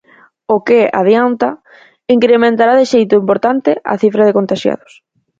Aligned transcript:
O 0.53 0.57
que, 0.67 0.81
adianta, 1.01 1.49
incrementará 2.15 2.73
de 2.79 2.85
xeito 2.91 3.19
importante 3.21 3.71
a 3.93 3.95
cifra 4.01 4.23
de 4.25 4.35
contaxiados. 4.37 4.91